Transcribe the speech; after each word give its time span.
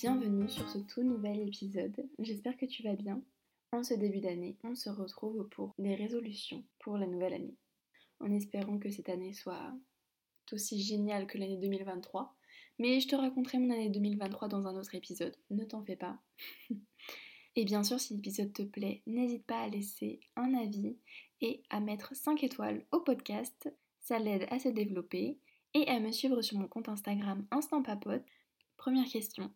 Bienvenue 0.00 0.48
sur 0.48 0.68
ce 0.68 0.78
tout 0.78 1.02
nouvel 1.02 1.40
épisode. 1.40 2.08
J'espère 2.20 2.56
que 2.56 2.66
tu 2.66 2.84
vas 2.84 2.94
bien. 2.94 3.20
En 3.72 3.82
ce 3.82 3.94
début 3.94 4.20
d'année, 4.20 4.56
on 4.62 4.76
se 4.76 4.88
retrouve 4.90 5.48
pour 5.48 5.74
des 5.76 5.96
résolutions 5.96 6.62
pour 6.78 6.96
la 6.96 7.08
nouvelle 7.08 7.34
année. 7.34 7.56
En 8.20 8.30
espérant 8.30 8.78
que 8.78 8.90
cette 8.90 9.08
année 9.08 9.32
soit 9.32 9.74
aussi 10.52 10.80
géniale 10.80 11.26
que 11.26 11.36
l'année 11.36 11.56
2023. 11.56 12.32
Mais 12.78 13.00
je 13.00 13.08
te 13.08 13.16
raconterai 13.16 13.58
mon 13.58 13.70
année 13.70 13.90
2023 13.90 14.46
dans 14.46 14.68
un 14.68 14.76
autre 14.76 14.94
épisode, 14.94 15.34
ne 15.50 15.64
t'en 15.64 15.82
fais 15.82 15.96
pas. 15.96 16.16
et 17.56 17.64
bien 17.64 17.82
sûr, 17.82 17.98
si 17.98 18.14
l'épisode 18.14 18.52
te 18.52 18.62
plaît, 18.62 19.02
n'hésite 19.08 19.46
pas 19.46 19.62
à 19.62 19.68
laisser 19.68 20.20
un 20.36 20.54
avis 20.54 20.96
et 21.40 21.64
à 21.70 21.80
mettre 21.80 22.14
5 22.14 22.44
étoiles 22.44 22.86
au 22.92 23.00
podcast. 23.00 23.68
Ça 23.98 24.20
l'aide 24.20 24.46
à 24.50 24.60
se 24.60 24.68
développer 24.68 25.40
et 25.74 25.88
à 25.88 25.98
me 25.98 26.12
suivre 26.12 26.40
sur 26.40 26.56
mon 26.56 26.68
compte 26.68 26.88
Instagram 26.88 27.44
Instant 27.50 27.82
Papote. 27.82 28.22
Première 28.76 29.08
question, 29.08 29.50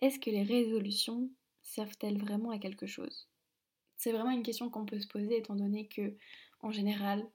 est-ce 0.00 0.18
que 0.18 0.30
les 0.30 0.42
résolutions 0.42 1.30
servent-elles 1.62 2.18
vraiment 2.18 2.50
à 2.50 2.58
quelque 2.58 2.86
chose? 2.86 3.28
C'est 3.96 4.12
vraiment 4.12 4.30
une 4.30 4.44
question 4.44 4.70
qu'on 4.70 4.86
peut 4.86 5.00
se 5.00 5.08
poser 5.08 5.38
étant 5.38 5.56
donné 5.56 5.88
que, 5.88 6.16
en 6.60 6.70
général, 6.70 7.28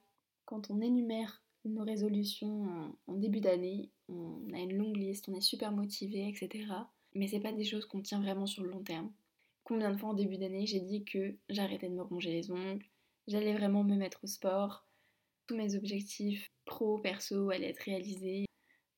quand 0.46 0.70
on 0.70 0.80
énumère 0.80 1.42
nos 1.64 1.84
résolutions 1.84 2.94
en, 3.06 3.14
début 3.14 3.40
d'année, 3.40 3.90
on 4.08 4.52
a 4.52 4.58
une 4.58 4.76
longue 4.76 4.96
liste, 4.96 5.28
on 5.28 5.34
est 5.34 5.40
super 5.40 5.72
motivé, 5.72 6.28
etc. 6.28 6.66
Mais 7.14 7.28
c'est 7.28 7.40
pas 7.40 7.52
des 7.52 7.64
choses 7.64 7.86
qu'on 7.86 8.02
tient 8.02 8.20
vraiment 8.20 8.46
sur 8.46 8.62
le 8.62 8.70
long 8.70 8.82
terme. 8.82 9.12
Combien 9.62 9.90
de 9.90 9.96
fois 9.96 10.10
en 10.10 10.14
début 10.14 10.36
d'année 10.36 10.66
j'ai 10.66 10.80
dit 10.80 11.04
que 11.04 11.36
j'arrêtais 11.48 11.88
de 11.88 11.94
me 11.94 12.02
ronger 12.02 12.32
les 12.32 12.50
ongles, 12.50 12.84
j'allais 13.26 13.54
vraiment 13.54 13.82
me 13.82 13.96
mettre 13.96 14.24
au 14.24 14.26
sport, 14.26 14.86
tous 15.46 15.56
mes 15.56 15.74
objectifs 15.74 16.50
pro, 16.64 16.98
perso 16.98 17.50
allaient 17.50 17.70
être 17.70 17.84
réalisés, 17.84 18.46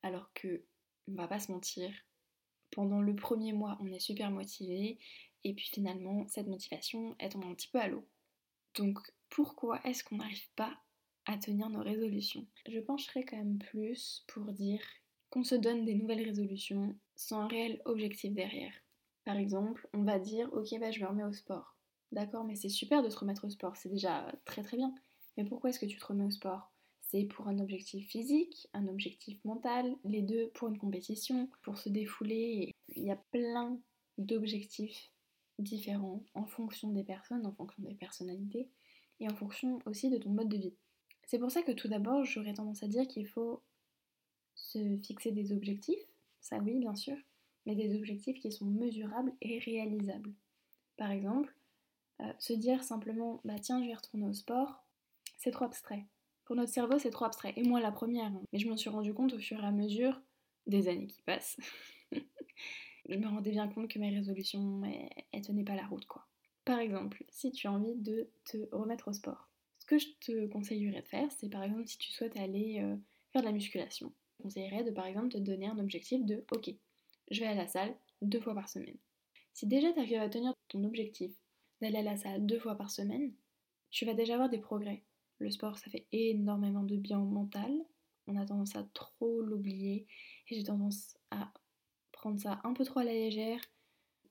alors 0.03 0.33
que, 0.35 0.65
on 1.09 1.15
va 1.15 1.29
pas 1.29 1.39
se 1.39 1.53
mentir, 1.53 1.91
pendant 2.71 3.01
le 3.01 3.15
premier 3.15 3.53
mois 3.53 3.79
on 3.81 3.87
est 3.87 3.99
super 3.99 4.31
motivé, 4.31 4.99
et 5.45 5.55
puis 5.55 5.67
finalement 5.67 6.27
cette 6.29 6.49
motivation 6.49 7.15
elle 7.19 7.31
tombe 7.31 7.45
un 7.45 7.55
petit 7.55 7.69
peu 7.69 7.81
à 7.81 7.89
l'eau. 7.89 8.07
Donc 8.75 8.99
pourquoi 9.29 9.81
est-ce 9.85 10.05
qu'on 10.05 10.17
n'arrive 10.17 10.49
pas 10.57 10.77
à 11.25 11.37
tenir 11.39 11.69
nos 11.71 11.83
résolutions? 11.83 12.47
Je 12.69 12.79
pencherai 12.79 13.25
quand 13.25 13.37
même 13.37 13.59
plus 13.59 14.25
pour 14.29 14.45
dire 14.53 14.81
qu'on 15.31 15.45
se 15.45 15.55
donne 15.55 15.85
des 15.85 15.95
nouvelles 15.95 16.25
résolutions 16.25 16.97
sans 17.17 17.41
un 17.41 17.49
réel 17.49 17.83
objectif 17.85 18.33
derrière. 18.33 18.73
Par 19.25 19.37
exemple, 19.37 19.89
on 19.93 20.05
va 20.05 20.19
dire 20.19 20.49
ok 20.53 20.79
bah 20.79 20.91
je 20.91 21.01
me 21.01 21.09
remets 21.09 21.25
au 21.25 21.33
sport. 21.33 21.77
D'accord, 22.13 22.45
mais 22.45 22.55
c'est 22.55 22.69
super 22.69 23.03
de 23.03 23.11
se 23.11 23.19
remettre 23.19 23.45
au 23.45 23.51
sport, 23.51 23.77
c'est 23.77 23.89
déjà 23.89 24.33
très 24.45 24.63
très 24.63 24.77
bien. 24.77 24.95
Mais 25.37 25.45
pourquoi 25.45 25.71
est-ce 25.71 25.81
que 25.81 25.87
tu 25.87 25.99
te 25.99 26.07
remets 26.07 26.25
au 26.25 26.31
sport? 26.31 26.71
C'est 27.09 27.25
pour 27.25 27.47
un 27.47 27.59
objectif 27.61 28.09
physique, 28.09 28.69
un 28.73 28.89
objectif 28.89 29.43
mental, 29.45 29.97
les 30.05 30.23
deux 30.23 30.51
pour 30.55 30.69
une 30.69 30.79
compétition, 30.79 31.49
pour 31.63 31.79
se 31.79 31.89
défouler. 31.89 32.75
Il 32.89 33.05
y 33.05 33.11
a 33.11 33.17
plein 33.31 33.79
d'objectifs 34.19 35.11
différents 35.59 36.25
en 36.35 36.47
fonction 36.47 36.91
des 36.91 37.05
personnes, 37.05 37.47
en 37.47 37.53
fonction 37.53 37.83
des 37.83 37.95
personnalités 37.95 38.69
et 39.21 39.29
en 39.29 39.35
fonction 39.37 39.79
aussi 39.87 40.11
de 40.11 40.19
ton 40.19 40.31
mode 40.31 40.49
de 40.49 40.57
vie. 40.57 40.75
C'est 41.27 41.39
pour 41.39 41.51
ça 41.51 41.63
que 41.63 41.73
tout 41.73 41.89
d'abord, 41.89 42.25
j'aurais 42.25 42.55
tendance 42.55 42.83
à 42.83 42.89
dire 42.89 43.07
qu'il 43.07 43.27
faut 43.27 43.63
se 44.55 44.99
fixer 44.99 45.33
des 45.33 45.53
objectifs, 45.53 46.03
ça 46.41 46.59
oui 46.59 46.79
bien 46.79 46.95
sûr, 46.95 47.17
mais 47.67 47.75
des 47.75 47.97
objectifs 47.97 48.41
qui 48.41 48.51
sont 48.51 48.67
mesurables 48.67 49.33
et 49.41 49.59
réalisables. 49.59 50.33
Par 50.97 51.11
exemple, 51.11 51.55
euh, 52.21 52.33
se 52.39 52.53
dire 52.53 52.83
simplement 52.83 53.41
bah 53.45 53.59
tiens 53.61 53.83
je 53.83 53.89
vais 53.89 53.95
retourner 53.95 54.27
au 54.27 54.33
sport, 54.33 54.85
c'est 55.37 55.51
trop 55.51 55.65
abstrait. 55.65 56.07
Pour 56.47 56.57
notre 56.57 56.73
cerveau 56.73 56.99
c'est 56.99 57.11
trop 57.11 57.25
abstrait. 57.25 57.53
Et 57.57 57.63
moi 57.63 57.81
la 57.81 57.93
première, 57.93 58.31
mais 58.53 58.59
je 58.59 58.69
m'en 58.69 58.77
suis 58.77 58.89
rendu 58.89 59.13
compte 59.13 59.35
au 59.35 59.39
fur 59.39 59.63
et 59.63 59.67
à 59.67 59.73
mesure 59.73 60.21
des 60.67 60.89
années 60.89 61.09
qui 61.09 61.21
passent. 61.23 61.59
je 63.09 63.17
me 63.17 63.27
rendais 63.27 63.51
bien 63.51 63.69
compte 63.69 63.89
que 63.89 63.99
mes 63.99 64.15
résolutions, 64.15 64.83
elles, 65.33 65.43
tenaient 65.43 65.65
pas 65.65 65.75
la 65.75 65.87
route 65.87 66.07
quoi. 66.07 66.27
Par 66.65 66.79
exemple, 66.79 67.25
si 67.29 67.53
tu 67.53 67.67
as 67.67 67.73
envie 67.73 67.97
de 67.97 68.31
te 68.45 68.57
remettre 68.73 69.09
au 69.09 69.13
sport, 69.13 69.49
ce 69.79 69.87
que 69.87 69.99
je 69.99 70.09
te 70.21 70.47
conseillerais 70.47 71.03
de 71.03 71.07
faire, 71.07 71.31
c'est 71.33 71.49
par 71.49 71.63
exemple 71.63 71.87
si 71.87 71.99
tu 71.99 72.11
souhaites 72.11 72.37
aller 72.37 72.81
euh, 72.81 72.97
faire 73.33 73.43
de 73.43 73.47
la 73.47 73.53
musculation, 73.53 74.13
je 74.39 74.43
conseillerais 74.45 74.85
de 74.85 74.91
par 74.91 75.07
exemple 75.07 75.29
te 75.29 75.39
donner 75.39 75.67
un 75.67 75.79
objectif 75.79 76.25
de 76.25 76.45
ok, 76.53 76.71
je 77.31 77.41
vais 77.41 77.47
à 77.47 77.55
la 77.55 77.67
salle 77.67 77.95
deux 78.23 78.41
fois 78.41 78.55
par 78.55 78.69
semaine. 78.69 78.97
Si 79.53 79.67
déjà 79.67 79.93
tu 79.93 79.99
arrives 79.99 80.21
à 80.21 80.29
tenir 80.29 80.55
ton 80.69 80.85
objectif 80.85 81.33
d'aller 81.81 81.99
à 81.99 82.03
la 82.03 82.17
salle 82.17 82.47
deux 82.47 82.59
fois 82.59 82.77
par 82.77 82.91
semaine, 82.91 83.33
tu 83.91 84.05
vas 84.05 84.15
déjà 84.15 84.35
avoir 84.35 84.49
des 84.49 84.59
progrès. 84.59 85.03
Le 85.39 85.51
sport, 85.51 85.79
ça 85.79 85.91
fait 85.91 86.07
énormément 86.13 86.83
de 86.83 86.97
bien 86.97 87.19
au 87.19 87.27
mental. 87.27 87.73
On 88.27 88.37
a 88.37 88.47
tendance 88.47 88.77
à 88.77 88.85
trop 88.95 89.43
l'oublier. 89.43 90.07
Et 90.49 90.57
j'ai 90.57 90.65
tendance 90.65 91.17
à 91.31 91.53
prendre 92.13 92.41
ça 92.41 92.61
un 92.65 92.73
peu 92.73 92.85
trop 92.85 93.01
à 93.01 93.05
la 93.05 93.13
légère. 93.13 93.61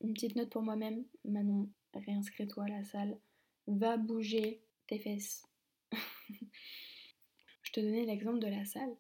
Une 0.02 0.14
petite 0.14 0.36
note 0.36 0.50
pour 0.50 0.62
moi-même, 0.62 1.06
Manon, 1.24 1.70
réinscris-toi 1.94 2.66
à 2.66 2.70
la 2.70 2.84
salle, 2.84 3.18
va 3.68 3.98
bouger, 3.98 4.62
tes 4.88 5.00
fesses. 5.00 5.46
je 7.62 7.72
te 7.72 7.80
donnais 7.80 8.06
l'exemple 8.06 8.40
de 8.40 8.48
la 8.48 8.66
salle, 8.66 8.96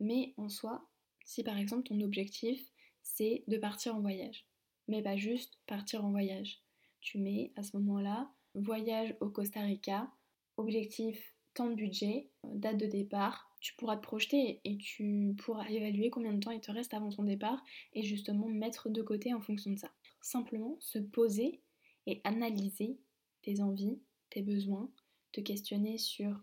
mais 0.00 0.34
en 0.36 0.48
soi, 0.48 0.88
si 1.24 1.42
par 1.42 1.58
exemple 1.58 1.88
ton 1.88 2.00
objectif 2.00 2.72
c'est 3.02 3.44
de 3.48 3.58
partir 3.58 3.94
en 3.96 4.00
voyage, 4.00 4.46
mais 4.86 5.02
pas 5.02 5.16
juste 5.16 5.58
partir 5.66 6.04
en 6.04 6.10
voyage, 6.10 6.62
tu 7.00 7.18
mets 7.18 7.52
à 7.56 7.62
ce 7.62 7.76
moment-là 7.76 8.30
voyage 8.54 9.14
au 9.20 9.28
Costa 9.28 9.60
Rica, 9.60 10.10
objectif 10.56 11.34
temps 11.58 11.68
de 11.68 11.74
budget, 11.74 12.28
date 12.44 12.76
de 12.76 12.86
départ, 12.86 13.50
tu 13.58 13.74
pourras 13.74 13.96
te 13.96 14.02
projeter 14.02 14.60
et 14.64 14.78
tu 14.78 15.34
pourras 15.38 15.68
évaluer 15.68 16.08
combien 16.08 16.32
de 16.32 16.38
temps 16.38 16.52
il 16.52 16.60
te 16.60 16.70
reste 16.70 16.94
avant 16.94 17.10
ton 17.10 17.24
départ 17.24 17.64
et 17.94 18.04
justement 18.04 18.46
mettre 18.46 18.88
de 18.88 19.02
côté 19.02 19.34
en 19.34 19.40
fonction 19.40 19.72
de 19.72 19.78
ça. 19.78 19.90
Simplement 20.20 20.76
se 20.78 21.00
poser 21.00 21.60
et 22.06 22.20
analyser 22.22 22.96
tes 23.42 23.60
envies, 23.60 23.98
tes 24.30 24.42
besoins, 24.42 24.88
te 25.32 25.40
questionner 25.40 25.98
sur 25.98 26.40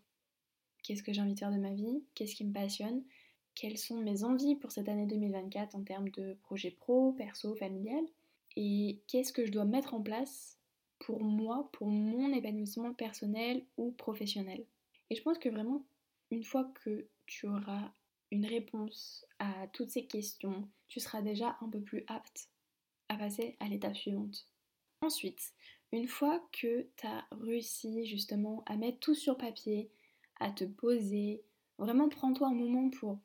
qu'est-ce 0.83 1.01
que 1.01 1.13
j'ai 1.13 1.21
envie 1.21 1.33
de 1.33 1.39
faire 1.39 1.51
de 1.51 1.59
ma 1.59 1.73
vie, 1.73 2.03
qu'est-ce 2.13 2.35
qui 2.35 2.43
me 2.43 2.51
passionne, 2.51 3.01
quelles 3.55 3.77
sont 3.77 4.01
mes 4.01 4.25
envies 4.25 4.55
pour 4.55 4.73
cette 4.73 4.89
année 4.89 5.05
2024 5.05 5.75
en 5.75 5.83
termes 5.83 6.09
de 6.09 6.37
projet 6.43 6.71
pro, 6.71 7.13
perso, 7.13 7.55
familial, 7.55 8.03
et 8.57 8.99
qu'est-ce 9.07 9.31
que 9.31 9.45
je 9.45 9.51
dois 9.51 9.65
mettre 9.65 9.93
en 9.93 10.01
place 10.01 10.59
pour 10.99 11.23
moi, 11.23 11.69
pour 11.71 11.87
mon 11.87 12.33
épanouissement 12.33 12.93
personnel 12.93 13.63
ou 13.77 13.91
professionnel. 13.91 14.65
Et 15.09 15.15
je 15.15 15.21
pense 15.21 15.37
que 15.37 15.49
vraiment, 15.49 15.85
une 16.31 16.43
fois 16.43 16.65
que 16.83 17.07
tu 17.25 17.47
auras 17.47 17.91
une 18.31 18.45
réponse 18.45 19.25
à 19.39 19.67
toutes 19.73 19.89
ces 19.89 20.05
questions, 20.05 20.67
tu 20.87 20.99
seras 20.99 21.21
déjà 21.21 21.57
un 21.61 21.69
peu 21.69 21.81
plus 21.81 22.03
apte 22.07 22.49
à 23.09 23.15
passer 23.15 23.55
à 23.59 23.67
l'étape 23.67 23.95
suivante. 23.95 24.47
Ensuite, 25.01 25.53
une 25.91 26.07
fois 26.07 26.47
que 26.51 26.87
tu 26.97 27.07
as 27.07 27.27
réussi 27.31 28.05
justement 28.05 28.63
à 28.65 28.75
mettre 28.75 28.99
tout 28.99 29.15
sur 29.15 29.37
papier, 29.37 29.91
à 30.39 30.51
te 30.51 30.63
poser, 30.63 31.43
vraiment 31.77 32.09
prends-toi 32.09 32.47
un 32.47 32.53
moment 32.53 32.89
pour... 32.89 33.19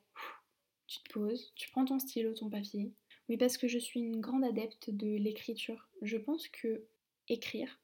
Tu 0.87 0.99
te 1.03 1.13
poses, 1.13 1.53
tu 1.55 1.69
prends 1.71 1.85
ton 1.85 1.99
stylo, 1.99 2.33
ton 2.33 2.49
papier. 2.49 2.91
Oui, 3.29 3.37
parce 3.37 3.57
que 3.57 3.67
je 3.67 3.79
suis 3.79 4.01
une 4.01 4.19
grande 4.19 4.43
adepte 4.43 4.89
de 4.89 5.15
l'écriture. 5.15 5.87
Je 6.01 6.17
pense 6.17 6.47
que 6.49 6.85
écrire 7.29 7.79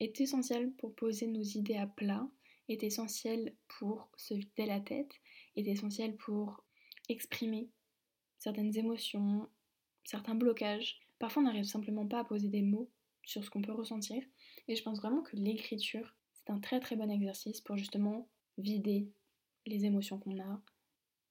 est 0.00 0.20
essentiel 0.20 0.72
pour 0.72 0.94
poser 0.94 1.28
nos 1.28 1.42
idées 1.42 1.76
à 1.76 1.86
plat, 1.86 2.28
est 2.68 2.82
essentiel 2.82 3.54
pour 3.68 4.10
se 4.16 4.34
vider 4.34 4.66
la 4.66 4.80
tête, 4.80 5.12
est 5.56 5.66
essentiel 5.66 6.16
pour 6.16 6.64
exprimer 7.08 7.70
certaines 8.38 8.76
émotions, 8.76 9.48
certains 10.04 10.34
blocages. 10.34 11.00
Parfois 11.18 11.42
on 11.42 11.46
n'arrive 11.46 11.64
simplement 11.64 12.06
pas 12.06 12.20
à 12.20 12.24
poser 12.24 12.48
des 12.48 12.62
mots 12.62 12.90
sur 13.24 13.44
ce 13.44 13.50
qu'on 13.50 13.62
peut 13.62 13.72
ressentir. 13.72 14.22
Et 14.68 14.76
je 14.76 14.82
pense 14.82 14.98
vraiment 14.98 15.22
que 15.22 15.36
l'écriture, 15.36 16.14
c'est 16.34 16.50
un 16.50 16.60
très 16.60 16.80
très 16.80 16.96
bon 16.96 17.10
exercice 17.10 17.60
pour 17.60 17.76
justement 17.76 18.28
vider 18.58 19.10
les 19.66 19.84
émotions 19.84 20.18
qu'on 20.18 20.40
a, 20.40 20.62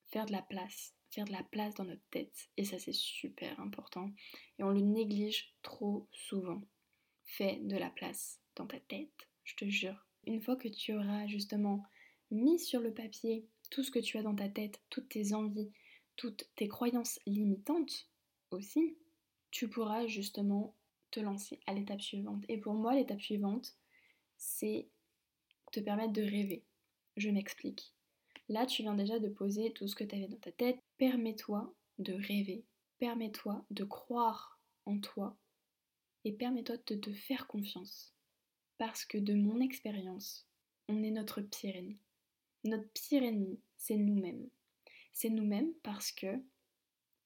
faire 0.07 0.25
de 0.25 0.31
la 0.31 0.41
place, 0.41 0.95
faire 1.11 1.25
de 1.25 1.31
la 1.31 1.43
place 1.43 1.75
dans 1.75 1.85
notre 1.85 2.05
tête. 2.09 2.49
Et 2.57 2.65
ça 2.65 2.79
c'est 2.79 2.93
super 2.93 3.59
important. 3.59 4.11
Et 4.59 4.63
on 4.63 4.69
le 4.69 4.81
néglige 4.81 5.53
trop 5.61 6.07
souvent. 6.11 6.61
Fais 7.25 7.59
de 7.63 7.77
la 7.77 7.89
place 7.89 8.39
dans 8.55 8.67
ta 8.67 8.79
tête, 8.79 9.29
je 9.43 9.55
te 9.55 9.65
jure. 9.65 10.12
Une 10.25 10.41
fois 10.41 10.55
que 10.55 10.67
tu 10.67 10.93
auras 10.93 11.27
justement 11.27 11.83
mis 12.31 12.59
sur 12.59 12.79
le 12.79 12.93
papier 12.93 13.45
tout 13.69 13.83
ce 13.83 13.91
que 13.91 13.99
tu 13.99 14.17
as 14.17 14.23
dans 14.23 14.35
ta 14.35 14.49
tête, 14.49 14.81
toutes 14.89 15.09
tes 15.09 15.33
envies, 15.33 15.71
toutes 16.15 16.49
tes 16.55 16.67
croyances 16.67 17.19
limitantes 17.25 18.09
aussi, 18.51 18.97
tu 19.51 19.67
pourras 19.67 20.07
justement 20.07 20.75
te 21.11 21.19
lancer 21.19 21.59
à 21.67 21.73
l'étape 21.73 22.01
suivante. 22.01 22.43
Et 22.49 22.57
pour 22.57 22.73
moi, 22.73 22.95
l'étape 22.95 23.21
suivante, 23.21 23.75
c'est 24.37 24.87
te 25.71 25.79
permettre 25.79 26.13
de 26.13 26.21
rêver. 26.21 26.63
Je 27.17 27.29
m'explique. 27.29 27.93
Là, 28.49 28.65
tu 28.65 28.81
viens 28.81 28.95
déjà 28.95 29.19
de 29.19 29.29
poser 29.29 29.71
tout 29.73 29.87
ce 29.87 29.95
que 29.95 30.03
tu 30.03 30.15
avais 30.15 30.27
dans 30.27 30.37
ta 30.37 30.51
tête. 30.51 30.79
Permets-toi 30.97 31.73
de 31.99 32.13
rêver. 32.13 32.65
Permets-toi 32.99 33.65
de 33.71 33.83
croire 33.83 34.59
en 34.85 34.99
toi. 34.99 35.37
Et 36.25 36.31
permets-toi 36.31 36.77
de 36.77 36.95
te 36.95 37.13
faire 37.13 37.47
confiance. 37.47 38.12
Parce 38.77 39.05
que 39.05 39.17
de 39.17 39.33
mon 39.33 39.59
expérience, 39.59 40.47
on 40.89 41.03
est 41.03 41.11
notre 41.11 41.41
pire 41.41 41.75
ennemi. 41.75 41.99
Notre 42.63 42.89
pire 42.93 43.23
ennemi, 43.23 43.59
c'est 43.77 43.97
nous-mêmes. 43.97 44.49
C'est 45.13 45.29
nous-mêmes 45.29 45.73
parce 45.83 46.11
que 46.11 46.41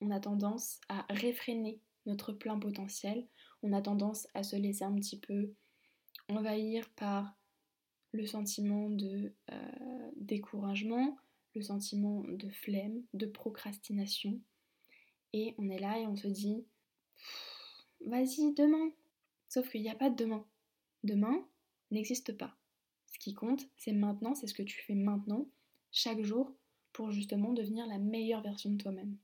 on 0.01 0.11
a 0.11 0.19
tendance 0.19 0.79
à 0.89 1.05
réfréner 1.09 1.79
notre 2.05 2.31
plein 2.31 2.59
potentiel. 2.59 3.27
On 3.63 3.73
a 3.73 3.81
tendance 3.81 4.27
à 4.33 4.43
se 4.43 4.55
laisser 4.55 4.83
un 4.83 4.95
petit 4.95 5.19
peu 5.19 5.53
envahir 6.29 6.89
par 6.91 7.35
le 8.11 8.25
sentiment 8.25 8.89
de 8.89 9.33
euh, 9.51 10.11
découragement, 10.15 11.17
le 11.55 11.61
sentiment 11.61 12.23
de 12.27 12.49
flemme, 12.49 13.03
de 13.13 13.25
procrastination. 13.25 14.39
Et 15.33 15.55
on 15.57 15.69
est 15.69 15.79
là 15.79 15.99
et 15.99 16.07
on 16.07 16.15
se 16.15 16.27
dit, 16.27 16.65
vas-y, 18.05 18.53
demain. 18.53 18.91
Sauf 19.49 19.69
qu'il 19.69 19.81
n'y 19.81 19.89
a 19.89 19.95
pas 19.95 20.09
de 20.09 20.15
demain. 20.15 20.45
Demain 21.03 21.45
n'existe 21.91 22.37
pas. 22.37 22.55
Ce 23.07 23.19
qui 23.19 23.33
compte, 23.33 23.67
c'est 23.77 23.93
maintenant, 23.93 24.35
c'est 24.35 24.47
ce 24.47 24.53
que 24.53 24.63
tu 24.63 24.81
fais 24.81 24.95
maintenant, 24.95 25.47
chaque 25.91 26.21
jour, 26.21 26.53
pour 26.93 27.11
justement 27.11 27.53
devenir 27.53 27.85
la 27.87 27.97
meilleure 27.97 28.41
version 28.41 28.71
de 28.71 28.77
toi-même. 28.77 29.15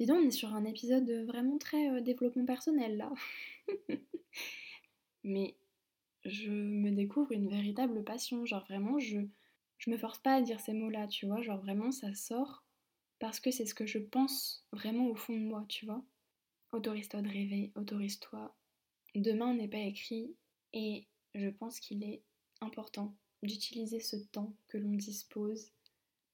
Dis 0.00 0.06
donc, 0.06 0.18
on 0.22 0.26
est 0.26 0.30
sur 0.30 0.54
un 0.54 0.64
épisode 0.64 1.10
vraiment 1.26 1.58
très 1.58 1.90
euh, 1.90 2.00
développement 2.00 2.46
personnel 2.46 2.96
là. 2.96 3.12
Mais 5.24 5.56
je 6.24 6.50
me 6.50 6.90
découvre 6.90 7.32
une 7.32 7.48
véritable 7.48 8.04
passion. 8.04 8.44
Genre 8.46 8.64
vraiment, 8.64 8.98
je, 8.98 9.18
je 9.78 9.90
me 9.90 9.98
force 9.98 10.18
pas 10.18 10.36
à 10.36 10.42
dire 10.42 10.60
ces 10.60 10.72
mots-là, 10.72 11.08
tu 11.08 11.26
vois. 11.26 11.42
Genre 11.42 11.60
vraiment, 11.60 11.90
ça 11.90 12.14
sort 12.14 12.64
parce 13.18 13.40
que 13.40 13.50
c'est 13.50 13.66
ce 13.66 13.74
que 13.74 13.86
je 13.86 13.98
pense 13.98 14.64
vraiment 14.72 15.08
au 15.08 15.14
fond 15.14 15.34
de 15.34 15.44
moi, 15.44 15.64
tu 15.68 15.86
vois. 15.86 16.02
Autorise-toi 16.72 17.22
de 17.22 17.28
rêver, 17.28 17.72
autorise-toi. 17.74 18.54
Demain 19.14 19.54
n'est 19.54 19.68
pas 19.68 19.78
écrit 19.78 20.34
et 20.72 21.06
je 21.38 21.48
pense 21.48 21.80
qu'il 21.80 22.04
est 22.04 22.22
important 22.60 23.14
d'utiliser 23.42 24.00
ce 24.00 24.16
temps 24.16 24.54
que 24.66 24.78
l'on 24.78 24.94
dispose 24.94 25.70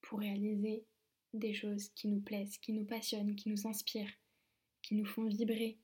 pour 0.00 0.20
réaliser 0.20 0.84
des 1.32 1.54
choses 1.54 1.88
qui 1.90 2.08
nous 2.08 2.20
plaisent, 2.20 2.58
qui 2.58 2.72
nous 2.72 2.84
passionnent, 2.84 3.36
qui 3.36 3.48
nous 3.48 3.66
inspirent, 3.66 4.12
qui 4.82 4.94
nous 4.94 5.04
font 5.04 5.24
vibrer, 5.24 5.78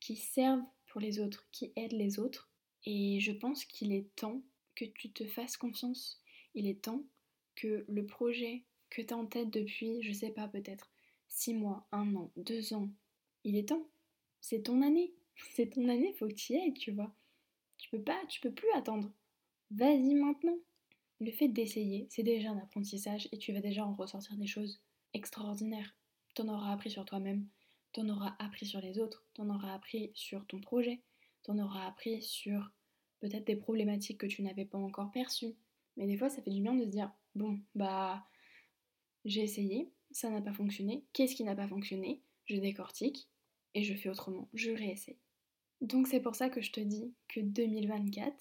qui 0.00 0.16
servent 0.16 0.64
pour 0.86 1.00
les 1.00 1.20
autres, 1.20 1.46
qui 1.52 1.72
aident 1.76 1.92
les 1.92 2.18
autres. 2.18 2.50
Et 2.84 3.20
je 3.20 3.32
pense 3.32 3.64
qu'il 3.64 3.92
est 3.92 4.14
temps 4.16 4.42
que 4.74 4.84
tu 4.84 5.10
te 5.10 5.26
fasses 5.26 5.56
confiance. 5.56 6.20
Il 6.54 6.66
est 6.66 6.82
temps 6.82 7.04
que 7.54 7.84
le 7.88 8.06
projet 8.06 8.64
que 8.90 9.02
tu 9.02 9.14
as 9.14 9.16
en 9.16 9.26
tête 9.26 9.50
depuis, 9.50 10.02
je 10.02 10.12
sais 10.12 10.30
pas, 10.30 10.48
peut-être 10.48 10.90
six 11.28 11.54
mois, 11.54 11.86
un 11.92 12.14
an, 12.14 12.30
deux 12.36 12.74
ans, 12.74 12.90
il 13.44 13.56
est 13.56 13.68
temps. 13.68 13.88
C'est 14.40 14.64
ton 14.64 14.82
année. 14.82 15.14
C'est 15.54 15.70
ton 15.70 15.88
année, 15.88 16.12
faut 16.12 16.28
que 16.28 16.34
tu 16.34 16.52
y 16.52 16.56
ailles, 16.56 16.74
tu 16.74 16.92
vois. 16.92 17.14
Tu 17.82 17.90
peux 17.90 18.00
pas, 18.00 18.18
tu 18.28 18.40
peux 18.40 18.52
plus 18.52 18.70
attendre. 18.76 19.10
Vas-y 19.72 20.14
maintenant. 20.14 20.56
Le 21.18 21.32
fait 21.32 21.48
d'essayer, 21.48 22.06
c'est 22.10 22.22
déjà 22.22 22.50
un 22.50 22.58
apprentissage 22.58 23.28
et 23.32 23.38
tu 23.38 23.52
vas 23.52 23.60
déjà 23.60 23.84
en 23.84 23.92
ressortir 23.92 24.36
des 24.36 24.46
choses 24.46 24.80
extraordinaires. 25.14 25.92
T'en 26.36 26.46
auras 26.46 26.72
appris 26.72 26.90
sur 26.90 27.04
toi-même, 27.04 27.48
t'en 27.92 28.08
auras 28.08 28.36
appris 28.38 28.66
sur 28.66 28.80
les 28.80 29.00
autres, 29.00 29.26
t'en 29.34 29.50
auras 29.50 29.74
appris 29.74 30.12
sur 30.14 30.46
ton 30.46 30.60
projet, 30.60 31.02
t'en 31.42 31.58
auras 31.58 31.88
appris 31.88 32.22
sur 32.22 32.70
peut-être 33.18 33.48
des 33.48 33.56
problématiques 33.56 34.18
que 34.18 34.26
tu 34.26 34.42
n'avais 34.42 34.64
pas 34.64 34.78
encore 34.78 35.10
perçues. 35.10 35.56
Mais 35.96 36.06
des 36.06 36.16
fois, 36.16 36.28
ça 36.28 36.40
fait 36.40 36.50
du 36.52 36.62
bien 36.62 36.74
de 36.74 36.84
se 36.84 36.88
dire 36.88 37.10
bon, 37.34 37.58
bah, 37.74 38.24
j'ai 39.24 39.42
essayé, 39.42 39.90
ça 40.12 40.30
n'a 40.30 40.40
pas 40.40 40.52
fonctionné, 40.52 41.04
qu'est-ce 41.12 41.34
qui 41.34 41.42
n'a 41.42 41.56
pas 41.56 41.66
fonctionné? 41.66 42.22
Je 42.44 42.58
décortique 42.58 43.28
et 43.74 43.82
je 43.82 43.94
fais 43.94 44.08
autrement, 44.08 44.48
je 44.54 44.70
réessaye. 44.70 45.18
Donc 45.82 46.06
c'est 46.06 46.20
pour 46.20 46.36
ça 46.36 46.48
que 46.48 46.60
je 46.60 46.70
te 46.70 46.78
dis 46.78 47.12
que 47.26 47.40
2024, 47.40 48.32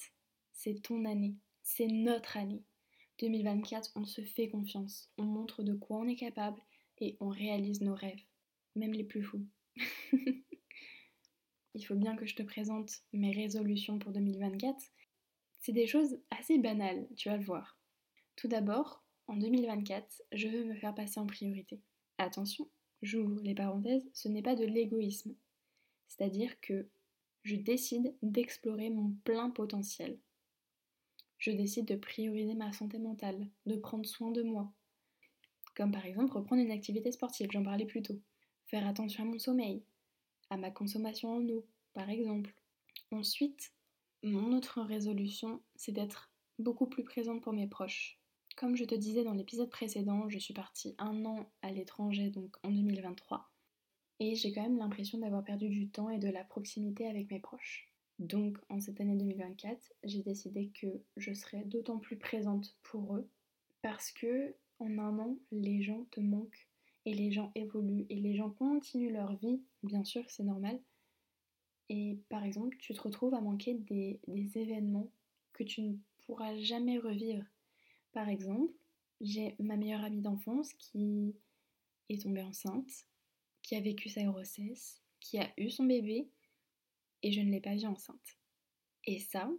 c'est 0.54 0.80
ton 0.84 1.06
année, 1.06 1.36
c'est 1.64 1.88
notre 1.88 2.38
année. 2.38 2.64
2024, 3.18 3.94
on 3.96 4.06
se 4.06 4.22
fait 4.22 4.48
confiance, 4.48 5.12
on 5.18 5.24
montre 5.24 5.64
de 5.64 5.74
quoi 5.74 5.98
on 5.98 6.08
est 6.08 6.16
capable 6.16 6.62
et 7.00 7.18
on 7.20 7.30
réalise 7.30 7.82
nos 7.82 7.96
rêves, 7.96 8.22
même 8.76 8.94
les 8.94 9.04
plus 9.04 9.24
fous. 9.24 9.44
Il 11.74 11.84
faut 11.84 11.96
bien 11.96 12.16
que 12.16 12.28
je 12.28 12.36
te 12.36 12.44
présente 12.44 12.92
mes 13.12 13.32
résolutions 13.32 13.98
pour 13.98 14.12
2024. 14.12 14.78
C'est 15.62 15.72
des 15.72 15.88
choses 15.88 16.20
assez 16.30 16.60
banales, 16.60 17.08
tu 17.18 17.30
vas 17.30 17.38
le 17.38 17.44
voir. 17.44 17.80
Tout 18.36 18.50
d'abord, 18.50 19.04
en 19.26 19.36
2024, 19.36 20.22
je 20.32 20.48
veux 20.48 20.66
me 20.66 20.76
faire 20.76 20.94
passer 20.94 21.20
en 21.20 21.26
priorité. 21.26 21.82
Attention, 22.20 22.70
j'ouvre 23.02 23.42
les 23.42 23.56
parenthèses, 23.56 24.08
ce 24.14 24.28
n'est 24.28 24.44
pas 24.44 24.56
de 24.56 24.66
l'égoïsme. 24.66 25.34
C'est-à-dire 26.08 26.60
que 26.62 26.88
je 27.44 27.56
décide 27.56 28.16
d'explorer 28.22 28.90
mon 28.90 29.14
plein 29.24 29.50
potentiel 29.50 30.20
je 31.42 31.50
décide 31.50 31.86
de 31.86 31.96
prioriser 31.96 32.54
ma 32.54 32.72
santé 32.72 33.00
mentale, 33.00 33.48
de 33.66 33.76
prendre 33.76 34.06
soin 34.06 34.30
de 34.30 34.44
moi. 34.44 34.72
Comme 35.76 35.92
par 35.92 36.06
exemple 36.06 36.34
reprendre 36.34 36.62
une 36.62 36.72
activité 36.72 37.12
sportive, 37.12 37.50
j'en 37.52 37.64
parlais 37.64 37.88
plus 37.88 38.04
tôt. 38.04 38.22
Faire 38.68 38.88
attention 38.88 39.24
à 39.24 39.26
mon 39.26 39.40
sommeil, 39.40 39.84
à 40.52 40.58
ma 40.58 40.70
consommation 40.70 41.34
en 41.34 41.50
eau, 41.50 41.66
par 41.94 42.12
exemple. 42.12 42.54
Ensuite, 43.10 43.74
mon 44.22 44.56
autre 44.56 44.82
résolution, 44.82 45.64
c'est 45.76 45.92
d'être 45.92 46.32
beaucoup 46.60 46.86
plus 46.86 47.04
présente 47.04 47.42
pour 47.42 47.54
mes 47.54 47.68
proches. 47.68 48.20
Comme 48.56 48.76
je 48.76 48.86
te 48.86 48.94
disais 48.94 49.24
dans 49.24 49.34
l'épisode 49.34 49.72
précédent, 49.72 50.30
je 50.30 50.38
suis 50.38 50.54
partie 50.54 50.94
un 51.00 51.26
an 51.26 51.52
à 51.64 51.72
l'étranger, 51.72 52.30
donc 52.30 52.56
en 52.62 52.70
2023. 52.70 53.51
Et 54.24 54.36
j'ai 54.36 54.52
quand 54.52 54.62
même 54.62 54.78
l'impression 54.78 55.18
d'avoir 55.18 55.44
perdu 55.44 55.68
du 55.68 55.90
temps 55.90 56.12
et 56.12 56.20
de 56.20 56.30
la 56.30 56.44
proximité 56.44 57.08
avec 57.08 57.32
mes 57.32 57.40
proches. 57.40 57.90
Donc 58.20 58.56
en 58.70 58.80
cette 58.80 59.02
année 59.02 59.16
2024, 59.16 59.94
j'ai 60.04 60.22
décidé 60.22 60.70
que 60.80 60.86
je 61.18 61.34
serais 61.34 61.64
d'autant 61.64 61.98
plus 61.98 62.18
présente 62.18 62.78
pour 62.84 63.16
eux 63.16 63.28
parce 63.82 64.12
que 64.12 64.54
en 64.78 65.00
un 65.00 65.18
an, 65.18 65.40
les 65.52 65.82
gens 65.82 66.06
te 66.12 66.20
manquent 66.20 66.70
et 67.06 67.16
les 67.16 67.32
gens 67.32 67.52
évoluent 67.56 68.06
et 68.12 68.16
les 68.16 68.36
gens 68.36 68.52
continuent 68.52 69.12
leur 69.12 69.36
vie, 69.38 69.60
bien 69.82 70.04
sûr, 70.04 70.24
c'est 70.30 70.44
normal. 70.44 70.80
Et 71.90 72.20
par 72.30 72.44
exemple, 72.44 72.78
tu 72.78 72.94
te 72.94 73.02
retrouves 73.02 73.34
à 73.34 73.42
manquer 73.42 73.74
des, 73.74 74.20
des 74.28 74.56
événements 74.56 75.10
que 75.52 75.64
tu 75.64 75.82
ne 75.82 75.96
pourras 76.28 76.56
jamais 76.58 77.00
revivre. 77.00 77.46
Par 78.14 78.30
exemple, 78.30 78.72
j'ai 79.20 79.56
ma 79.58 79.78
meilleure 79.78 80.04
amie 80.04 80.22
d'enfance 80.22 80.74
qui 80.74 81.34
est 82.10 82.22
tombée 82.22 82.44
enceinte, 82.44 83.08
qui 83.62 83.76
a 83.76 83.82
vécu 83.82 84.10
sa 84.10 84.24
grossesse, 84.24 85.02
qui 85.20 85.38
a 85.38 85.52
eu 85.58 85.70
son 85.70 85.86
bébé 85.86 86.30
et 87.24 87.32
je 87.32 87.42
ne 87.42 87.52
l'ai 87.52 87.62
pas 87.62 87.76
vue 87.76 87.86
enceinte. 87.86 88.38
Et 89.06 89.20
ça, 89.20 89.50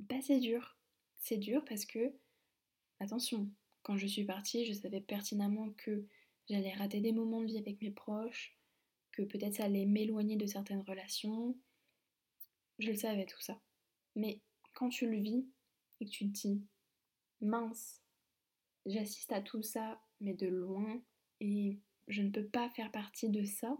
bah 0.00 0.20
c'est 0.20 0.40
dur. 0.40 0.76
C'est 1.18 1.38
dur 1.38 1.64
parce 1.64 1.84
que, 1.84 2.12
attention, 3.00 3.50
quand 3.82 3.96
je 3.96 4.06
suis 4.06 4.24
partie, 4.24 4.64
je 4.64 4.72
savais 4.72 5.00
pertinemment 5.00 5.70
que 5.76 6.06
j'allais 6.48 6.74
rater 6.74 7.00
des 7.00 7.12
moments 7.12 7.40
de 7.40 7.46
vie 7.46 7.58
avec 7.58 7.80
mes 7.80 7.90
proches, 7.90 8.56
que 9.12 9.22
peut-être 9.22 9.54
ça 9.54 9.64
allait 9.64 9.86
m'éloigner 9.86 10.36
de 10.36 10.46
certaines 10.46 10.82
relations. 10.82 11.56
Je 12.78 12.88
le 12.88 12.96
savais 12.96 13.26
tout 13.26 13.40
ça. 13.40 13.60
Mais 14.14 14.40
quand 14.74 14.88
tu 14.88 15.08
le 15.08 15.18
vis 15.18 15.46
et 16.00 16.04
que 16.04 16.10
tu 16.10 16.26
te 16.26 16.32
dis, 16.32 16.62
mince, 17.40 18.02
j'assiste 18.84 19.32
à 19.32 19.40
tout 19.40 19.62
ça, 19.62 20.00
mais 20.20 20.34
de 20.34 20.46
loin, 20.46 21.02
et 21.40 21.78
je 22.08 22.22
ne 22.22 22.30
peux 22.30 22.46
pas 22.46 22.68
faire 22.70 22.90
partie 22.90 23.30
de 23.30 23.44
ça, 23.44 23.76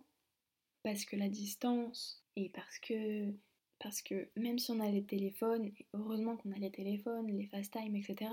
parce 0.82 1.04
que 1.04 1.16
la 1.16 1.28
distance, 1.28 2.24
et 2.36 2.48
parce 2.50 2.78
que, 2.78 3.32
parce 3.78 4.02
que 4.02 4.30
même 4.36 4.58
si 4.58 4.70
on 4.70 4.80
a 4.80 4.90
les 4.90 5.04
téléphones, 5.04 5.66
et 5.66 5.86
heureusement 5.94 6.36
qu'on 6.36 6.52
a 6.52 6.58
les 6.58 6.70
téléphones, 6.70 7.36
les 7.36 7.46
FaceTime, 7.46 7.96
etc., 7.96 8.30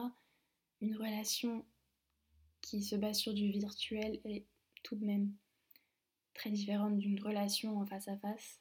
une 0.81 0.95
relation 0.95 1.65
qui 2.61 2.83
se 2.83 2.95
base 2.95 3.17
sur 3.17 3.33
du 3.33 3.51
virtuel 3.51 4.19
est 4.25 4.45
tout 4.83 4.95
de 4.95 5.05
même 5.05 5.33
très 6.33 6.51
différente 6.51 6.97
d'une 6.97 7.19
relation 7.19 7.77
en 7.77 7.85
face 7.85 8.07
à 8.07 8.17
face. 8.17 8.59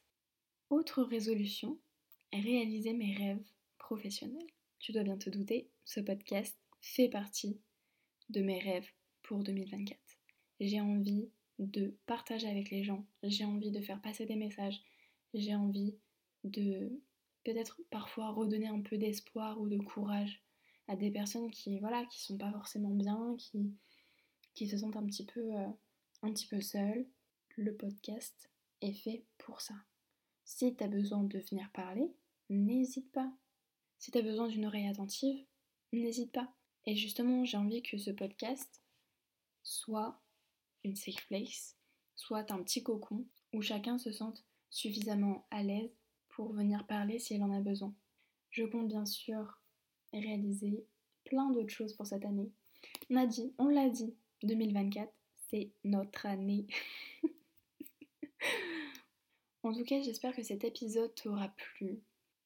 Autre 0.69 1.03
résolution, 1.03 1.79
réaliser 2.31 2.93
mes 2.93 3.15
rêves 3.15 3.43
professionnels. 3.77 4.47
Tu 4.79 4.91
dois 4.91 5.03
bien 5.03 5.17
te 5.17 5.29
douter, 5.29 5.69
ce 5.85 5.99
podcast 5.99 6.57
fait 6.81 7.09
partie 7.09 7.59
de 8.29 8.41
mes 8.41 8.59
rêves 8.59 8.89
pour 9.23 9.43
2024. 9.43 10.02
J'ai 10.59 10.81
envie 10.81 11.29
de 11.59 11.95
partager 12.05 12.47
avec 12.47 12.69
les 12.71 12.83
gens, 12.83 13.05
j'ai 13.23 13.45
envie 13.45 13.71
de 13.71 13.81
faire 13.81 14.01
passer 14.01 14.25
des 14.25 14.35
messages, 14.35 14.81
j'ai 15.33 15.55
envie 15.55 15.95
de 16.43 16.91
peut-être 17.43 17.81
parfois 17.89 18.31
redonner 18.31 18.67
un 18.67 18.81
peu 18.81 18.97
d'espoir 18.97 19.59
ou 19.59 19.67
de 19.67 19.77
courage 19.77 20.41
à 20.87 20.95
des 20.95 21.11
personnes 21.11 21.51
qui 21.51 21.79
voilà 21.79 22.05
qui 22.05 22.21
sont 22.21 22.37
pas 22.37 22.51
forcément 22.51 22.93
bien, 22.93 23.35
qui, 23.37 23.73
qui 24.53 24.67
se 24.67 24.77
sentent 24.77 24.97
un 24.97 25.05
petit 25.05 25.25
peu 25.25 25.55
euh, 25.55 25.67
un 26.21 26.31
petit 26.31 26.47
peu 26.47 26.61
seules. 26.61 27.05
Le 27.55 27.75
podcast 27.75 28.49
est 28.81 28.93
fait 28.93 29.25
pour 29.37 29.61
ça. 29.61 29.75
Si 30.43 30.75
tu 30.75 30.83
as 30.83 30.87
besoin 30.87 31.23
de 31.23 31.39
venir 31.39 31.69
parler, 31.71 32.11
n'hésite 32.49 33.11
pas. 33.11 33.31
Si 33.99 34.11
tu 34.11 34.17
as 34.17 34.23
besoin 34.23 34.47
d'une 34.47 34.65
oreille 34.65 34.87
attentive, 34.87 35.45
n'hésite 35.93 36.31
pas. 36.31 36.51
Et 36.85 36.95
justement, 36.95 37.45
j'ai 37.45 37.57
envie 37.57 37.81
que 37.81 37.97
ce 37.97 38.11
podcast 38.11 38.81
soit 39.61 40.21
une 40.83 40.95
safe 40.95 41.25
place, 41.27 41.77
soit 42.15 42.51
un 42.51 42.61
petit 42.63 42.83
cocon 42.83 43.25
où 43.53 43.61
chacun 43.61 43.97
se 43.97 44.11
sente 44.11 44.43
suffisamment 44.69 45.45
à 45.51 45.63
l'aise 45.63 45.95
pour 46.29 46.53
venir 46.53 46.85
parler 46.87 47.19
si 47.19 47.35
elle 47.35 47.43
en 47.43 47.51
a 47.51 47.61
besoin. 47.61 47.93
Je 48.49 48.63
compte 48.65 48.87
bien 48.87 49.05
sûr 49.05 49.59
réaliser 50.13 50.85
plein 51.25 51.49
d'autres 51.51 51.73
choses 51.73 51.93
pour 51.93 52.05
cette 52.05 52.25
année. 52.25 52.51
On 53.09 53.15
a 53.15 53.25
dit, 53.25 53.53
l'a 53.59 53.89
dit, 53.89 54.13
2024, 54.43 55.11
c'est 55.49 55.71
notre 55.83 56.25
année. 56.25 56.67
En 59.63 59.71
tout 59.71 59.85
cas, 59.85 60.01
j'espère 60.01 60.35
que 60.35 60.43
cet 60.43 60.65
épisode 60.65 61.15
t'aura 61.15 61.47
plu, 61.47 62.01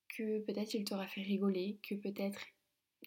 que 0.08 0.39
peut-être 0.41 0.75
il 0.75 0.84
t'aura 0.84 1.08
fait 1.08 1.24
rigoler, 1.24 1.79
que 1.82 1.96
peut-être 1.96 2.39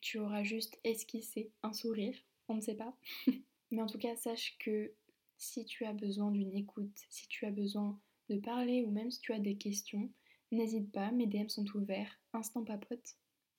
tu 0.03 0.19
auras 0.19 0.43
juste 0.43 0.81
esquissé 0.83 1.53
un 1.63 1.73
sourire, 1.73 2.17
on 2.49 2.57
ne 2.57 2.61
sait 2.61 2.75
pas. 2.75 2.93
Mais 3.71 3.81
en 3.81 3.87
tout 3.87 3.99
cas, 3.99 4.17
sache 4.17 4.59
que 4.59 4.93
si 5.41 5.65
tu 5.65 5.85
as 5.85 5.93
besoin 5.93 6.31
d'une 6.31 6.55
écoute, 6.55 6.97
si 7.09 7.27
tu 7.29 7.47
as 7.47 7.51
besoin 7.51 7.99
de 8.29 8.37
parler 8.37 8.85
ou 8.85 8.91
même 8.91 9.11
si 9.11 9.21
tu 9.21 9.33
as 9.33 9.41
des 9.41 9.57
questions, 9.57 10.11
n'hésite 10.53 10.93
pas, 10.93 11.11
mes 11.11 11.27
DM 11.27 11.49
sont 11.49 11.65
ouverts, 11.75 12.21
instant 12.33 12.63
papote. 12.63 13.17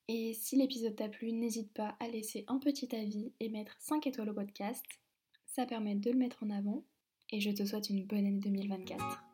Et 0.08 0.32
si 0.32 0.56
l'épisode 0.56 0.96
t'a 0.96 1.08
plu, 1.08 1.32
n'hésite 1.32 1.72
pas 1.72 1.96
à 2.00 2.08
laisser 2.08 2.44
un 2.46 2.58
petit 2.58 2.94
avis 2.94 3.32
et 3.40 3.48
mettre 3.48 3.76
5 3.80 4.06
étoiles 4.06 4.30
au 4.30 4.34
podcast. 4.34 4.84
Ça 5.46 5.66
permet 5.66 5.96
de 5.96 6.10
le 6.10 6.18
mettre 6.18 6.42
en 6.44 6.50
avant. 6.50 6.84
Et 7.30 7.40
je 7.40 7.50
te 7.50 7.64
souhaite 7.64 7.90
une 7.90 8.06
bonne 8.06 8.26
année 8.26 8.38
2024. 8.38 9.31